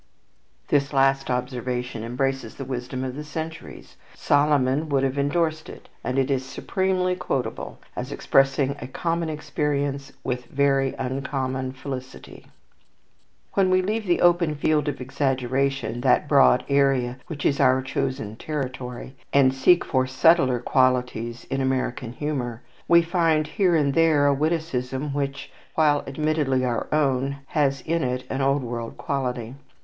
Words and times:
This 0.69 0.93
last 0.93 1.29
observation 1.29 2.03
embraces 2.03 2.55
the 2.55 2.65
wisdom 2.65 3.03
of 3.03 3.15
the 3.15 3.23
centuries. 3.23 3.97
Solomon 4.15 4.89
would 4.89 5.03
have 5.03 5.19
endorsed 5.19 5.69
it, 5.69 5.89
and 6.03 6.17
it 6.17 6.31
is 6.31 6.43
supremely 6.43 7.15
quotable 7.15 7.77
as 7.95 8.11
expressing 8.11 8.75
a 8.81 8.87
common 8.87 9.29
experience 9.29 10.11
with 10.23 10.45
very 10.45 10.95
uncommon 10.97 11.73
felicity. 11.73 12.47
When 13.53 13.69
we 13.69 13.83
leave 13.83 14.07
the 14.07 14.21
open 14.21 14.55
field 14.55 14.87
of 14.87 15.01
exaggeration, 15.01 16.01
that 16.01 16.27
broad 16.27 16.63
area 16.67 17.19
which 17.27 17.45
is 17.45 17.59
our 17.59 17.83
chosen 17.83 18.37
territory, 18.37 19.15
and 19.31 19.53
seek 19.53 19.85
for 19.85 20.07
subtler 20.07 20.57
qualities 20.59 21.43
in 21.43 21.61
American 21.61 22.13
humour, 22.13 22.63
we 22.87 23.03
find 23.03 23.45
here 23.45 23.75
and 23.75 23.93
there 23.93 24.25
a 24.25 24.33
witticism 24.33 25.13
which, 25.13 25.51
while 25.75 26.03
admittedly 26.07 26.65
our 26.65 26.87
own, 26.91 27.37
has 27.49 27.81
in 27.81 28.03
it 28.03 28.23
an 28.31 28.41
Old 28.41 28.63
World 28.63 28.97
quality. 28.97 29.53